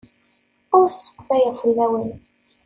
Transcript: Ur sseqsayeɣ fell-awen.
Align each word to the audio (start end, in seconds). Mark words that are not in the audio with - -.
Ur 0.77 0.87
sseqsayeɣ 0.91 1.55
fell-awen. 1.61 2.09